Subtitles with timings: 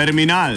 [0.00, 0.56] Terminal.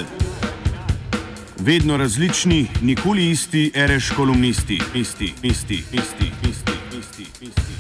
[1.59, 7.73] Vedno različni, nikoli isti, reš kolumnisti, isti, isti, isti, isti, isti, isti.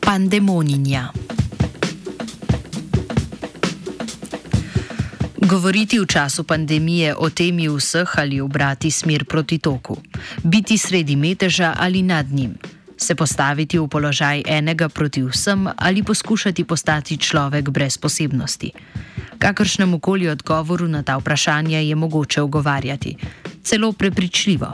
[0.00, 1.08] Pandemoninja.
[5.36, 9.96] Govoriti v času pandemije o temi vseh ali obrati smer proti toku,
[10.42, 12.54] biti sredi meteža ali nad njim,
[12.96, 18.72] se postaviti v položaj enega proti vsem ali poskušati postati človek brez posebnosti.
[19.38, 23.16] Kakršnemu koli odgovoru na ta vprašanja je mogoče ogovarjati,
[23.62, 24.72] celo prepričljivo.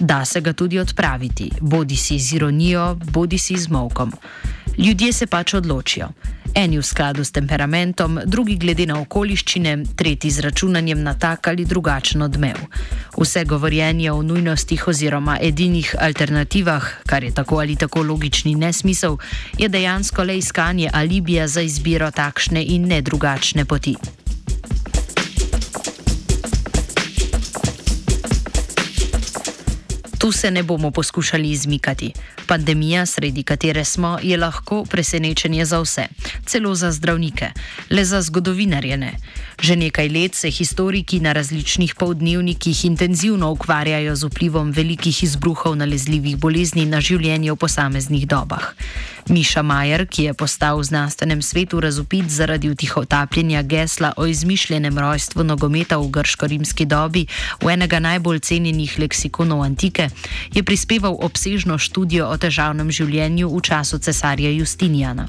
[0.00, 4.12] Da se ga tudi odpraviti, bodi si z ironijo, bodi si z molkom.
[4.78, 6.08] Ljudje se pač odločijo.
[6.54, 11.64] Eni v skladu s temperamentom, drugi glede na okoliščine, tretji z računanjem na tak ali
[11.64, 12.58] drugačen odmev.
[13.18, 19.18] Vse govorjenje o nujnostih oziroma edinih alternativah, kar je tako ali tako logični nesmisel,
[19.58, 24.19] je dejansko le iskanje alibija za izbiro takšne in ne drugačne poti.
[30.20, 32.12] Tu se ne bomo poskušali izmikati.
[32.46, 36.04] Pandemija, sredi katere smo, je lahko presenečenje za vse,
[36.46, 37.48] celo za zdravnike,
[37.90, 39.12] le za zgodovinarje ne.
[39.62, 46.36] Že nekaj let se historiki na različnih povdnevnikih intenzivno ukvarjajo z vplivom velikih izbruhov nalezljivih
[46.36, 48.74] bolezni na življenje v posameznih dobah.
[49.28, 55.44] Miša Majer, ki je postal v znanstvenem svetu razupit zaradi utihotapljenja gesla o izmišljenem rojstvu
[55.44, 57.26] nogometa v grško-rimski dobi
[57.62, 60.09] v enega najbolj cenjenih leksikonov antike,
[60.52, 65.28] je prispeval obsežno študijo o težavnem življenju v času cesarja Justinijana.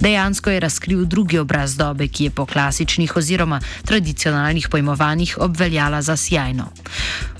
[0.00, 6.16] Dejansko je razkril drugi obraz dobe, ki je po klasičnih oziroma tradicionalnih pojmovanjih obveljala za
[6.16, 6.70] sjajno.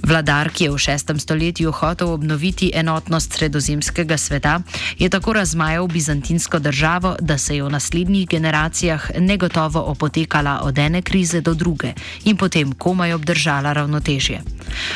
[0.07, 4.61] Vladar, ki je v šestem stoletju hotel obnoviti enotnost sredozemskega sveta,
[4.99, 11.03] je tako razmajal bizantinsko državo, da se je v naslednjih generacijah negotovo opotekala od ene
[11.03, 11.93] krize do druge
[12.25, 14.43] in potem komaj obdržala ravnotežje.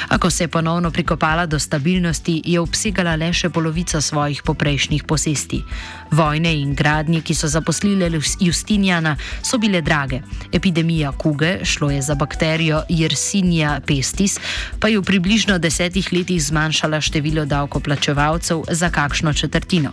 [0.09, 5.05] A ko se je ponovno prikopala do stabilnosti, je obsegala le še polovico svojih poprejšnjih
[5.05, 5.65] posesti.
[6.11, 8.11] Vojne in gradnje, ki so zaposlile
[8.41, 10.23] Justinjana, so bile drage.
[10.53, 14.39] Epidemija kuge, šlo je za bakterijo Yersinia pestis,
[14.81, 19.93] pa je v približno desetih letih zmanjšala število davkoplačevalcev za kakšno četrtino.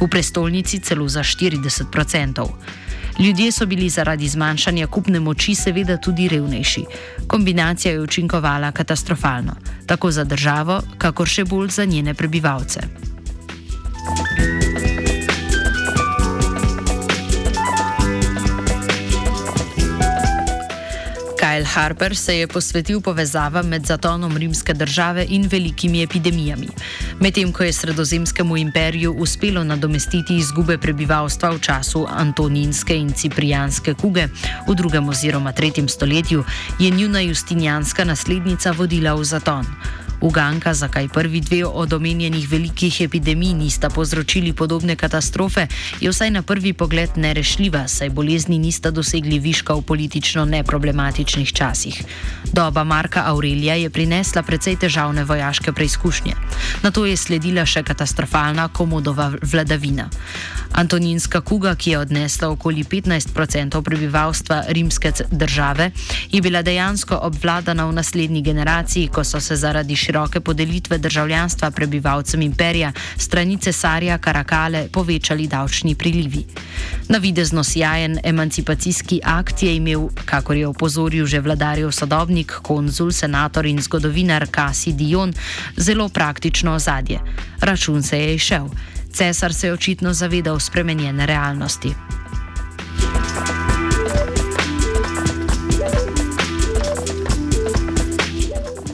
[0.00, 2.56] V prestolnici celo za 40 odstotkov.
[3.20, 6.84] Ljudje so bili zaradi zmanjšanja kupne moči seveda tudi revnejši.
[7.26, 12.80] Kombinacija je učinkovala katastrofalno, tako za državo, kakor še bolj za njene prebivalce.
[21.40, 26.68] Kyle Harper se je posvetil povezavam med zatonom rimske države in velikimi epidemijami.
[27.20, 34.26] Medtem ko je sredozemskemu imperiju uspelo nadomestiti izgube prebivalstva v času Antoninske in Ciprijanske kuge
[34.68, 36.44] v drugem oziroma tretjem stoletju,
[36.78, 39.66] je njuna justinijanska naslednica vodila v zaton.
[40.20, 45.66] Uganka, zakaj prvi dve od omenjenih velikih epidemij nista povzročili podobne katastrofe,
[46.00, 52.02] je vsaj na prvi pogled nerešljiva, saj bolezni nista dosegli viška v politično neproblematičnih časih.
[52.52, 56.34] Doba Marka Aurelija je prinesla precej težavne vojaške preizkušnje.
[56.82, 60.10] Na to je sledila še katastrofalna komodova vladavina.
[60.72, 65.90] Antoninska kuga, ki je odnesla okoli 15% prebivalstva rimske države,
[66.30, 72.42] je bila dejansko obvladana v naslednji generaciji, ko so se zaradi široke podelitve državljanstva prebivalcem
[72.42, 76.44] imperija strani cesarja Karakale povečali davčni prilivi.
[77.08, 83.78] Navidezno sjajen emancipacijski akt je imel, kakor je opozoril že vladarjev sodobnik, konzul, senator in
[83.82, 85.32] zgodovinar Kasi Dion,
[85.76, 87.20] zelo praktično ozadje.
[87.60, 88.66] Račun se je išel.
[89.12, 91.94] Cesar se je očitno zavedal spremenjene realnosti.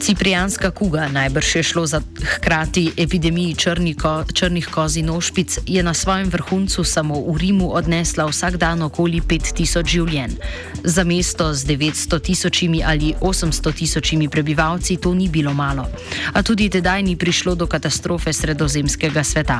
[0.07, 3.55] Ciprijanska kuga, najbrž je šlo za hkrati epidemiji
[4.01, 8.81] ko, črnih koz in ošpic, je na svojem vrhuncu samo v Rimu odnesla vsak dan
[8.81, 10.37] okoli 5000 življenj.
[10.83, 15.89] Za mesto z 900 tisočimi ali 800 tisočimi prebivalci to ni bilo malo.
[16.33, 19.59] A tudi tedaj ni prišlo do katastrofe sredozemskega sveta.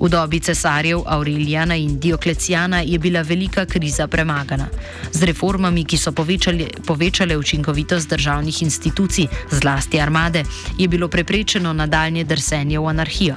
[0.00, 4.66] V dobi cesarjev Aurelijana in Dioklecijana je bila velika kriza premagana.
[5.12, 10.44] Z reformami, ki so povečali, povečale učinkovitost državnih institucij, zlasti zlasti armade,
[10.78, 13.36] je bilo preprečeno nadaljne drsenje v anarhijo.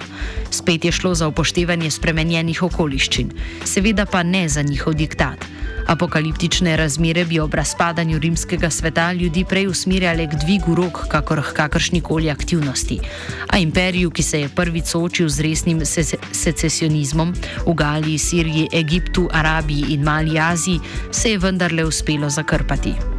[0.52, 3.32] Spet je šlo za upoštevanje spremenjenih okoliščin,
[3.66, 5.46] seveda pa ne za njihov diktat.
[5.88, 11.54] Apokaliptične razmere bi ob razpadanju rimskega sveta ljudi prej usmerjale k dvigu rok, kakor k
[11.54, 13.00] kakršnikoli aktivnosti.
[13.48, 17.34] A imperiju, ki se je prvi soočil z resnim se secesionizmom
[17.66, 20.80] v Galiji, Siriji, Egiptu, Arabiji in Mali Aziji,
[21.12, 23.17] se je vendarle uspelo zakrpati.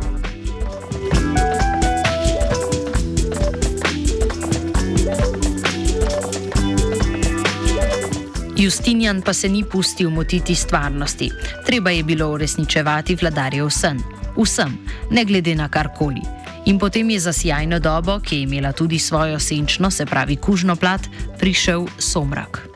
[8.69, 11.31] Justinijan pa se ni pustil motiti stvarnosti.
[11.67, 14.01] Treba je bilo uresničevati vladarjev sen.
[14.37, 14.79] Vsem,
[15.11, 16.21] ne glede na karkoli.
[16.67, 20.77] In potem je za sjajno dobo, ki je imela tudi svojo senčno, se pravi kužno
[20.77, 21.01] plat,
[21.39, 22.68] prišel somrak.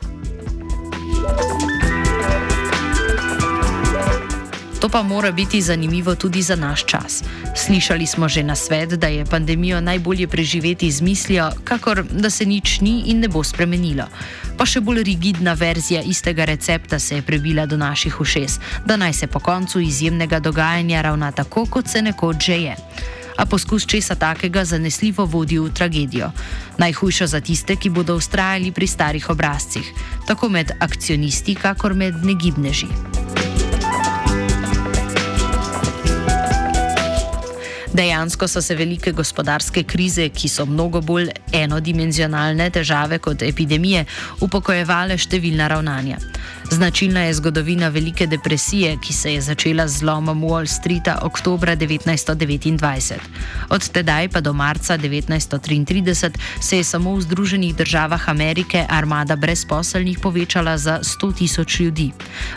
[4.83, 7.23] To pa mora biti zanimivo tudi za naš čas.
[7.55, 12.45] Slišali smo že na svet, da je pandemijo najbolje preživeti z mislijo, kakor da se
[12.45, 14.03] nič ni in ne bo spremenilo.
[14.57, 19.13] Pa še bolj rigidna verzija istega recepta se je prebila do naših ušes, da naj
[19.13, 22.75] se po koncu izjemnega dogajanja ravna tako, kot se nekoč že je.
[23.37, 26.31] A poskus česa takega zanesljivo vodi v tragedijo.
[26.77, 29.93] Najhujšo za tiste, ki bodo ustrajali pri starih obrazcih,
[30.27, 33.22] tako med akcionisti, kakor med negibneži.
[37.93, 44.05] Dejansko so se velike gospodarske krize, ki so mnogo bolj enodimenzionalne težave kot epidemije,
[44.41, 46.17] upokojevale številna ravnanja.
[46.73, 53.13] Značilna je zgodovina Velike depresije, ki se je začela z zlomom Wall Streeta oktober 1929.
[53.69, 56.31] Od tedaj pa do marca 1933
[56.61, 62.11] se je samo v Združenih državah Amerike armada brezposelnih povečala za 100 tisoč ljudi.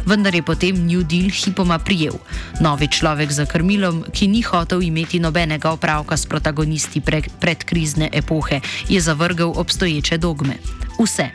[0.07, 2.15] Vendar je potem New Deal hipoma prijel.
[2.61, 8.61] Novi človek za krmilom, ki ni hotel imeti nobenega opravka s protagonisti pre predkrizne epohe,
[8.89, 10.57] je zavrgel obstoječe dogme.
[10.97, 11.29] Vse,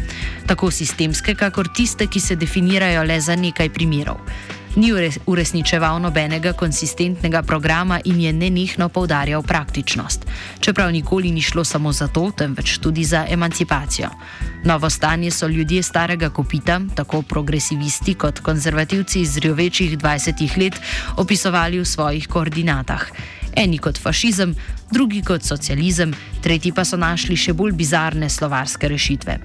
[0.48, 4.24] tako sistemske, kakor tiste, ki se definirajo le za nekaj primerov.
[4.76, 4.94] Ni
[5.26, 10.24] uresničeval nobenega konsistentnega programa in je nenehno poudarjal praktičnost.
[10.60, 14.10] Čeprav nikoli ni šlo samo za to, temveč tudi za emancipacijo.
[14.64, 20.80] Novo stanje so ljudje starega kopita, tako progresivisti kot konzervativci iz rjovečih 20 let,
[21.18, 23.12] opisovali v svojih koordinatah
[23.56, 24.56] eni kot fašizem,
[24.92, 26.13] drugi kot socializem,
[26.44, 29.38] tretji pa so našli še bolj bizarne slovarske rešitve.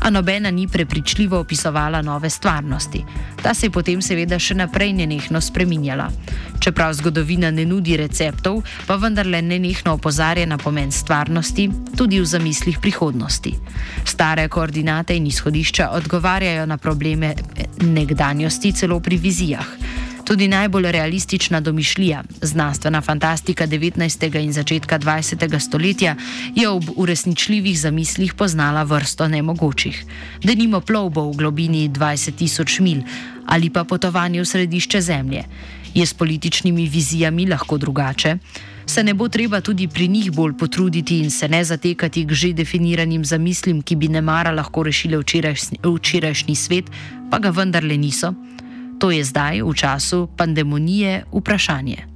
[0.00, 3.04] A nobena ni prepričljivo opisovala nove stvarnosti.
[3.42, 6.08] Ta se je potem seveda še naprej nenehno spreminjala.
[6.60, 12.78] Čeprav zgodovina ne nudi receptov, pa vendarle nenehno opozarja na pomen stvarnosti, tudi v zamislih
[12.80, 13.52] prihodnosti.
[14.04, 17.34] Stare koordinate in izhodišča odgovarjajo na probleme
[17.82, 20.05] nekdanjosti celo pri vizijah.
[20.26, 24.42] Tudi najbolj realistična domišljija, znanstvena fantastika 19.
[24.42, 25.58] in začetka 20.
[25.58, 26.16] stoletja,
[26.54, 30.04] je ob uresničljivih zamislih poznala vrsto nemogočih.
[30.42, 33.02] Da nimo plovbo v globini 20 tisoč mil
[33.46, 35.44] ali pa potovanje v središče Zemlje.
[35.94, 38.36] Je s političnimi vizijami lahko drugače?
[38.86, 42.52] Se ne bo treba tudi pri njih bolj potruditi in se ne zatekati k že
[42.52, 46.84] definiranim zamislim, ki bi ne mara lahko rešile včerajšnji, včerajšnji svet,
[47.30, 48.34] pa ga vendarle niso?
[48.96, 52.08] To je zdaj, v času pandemije, vprašanje.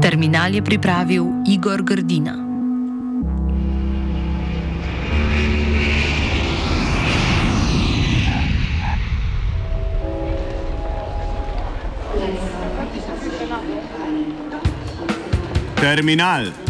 [0.00, 2.34] Terminal je pripravil Igor Grdina.
[15.80, 16.69] Terminal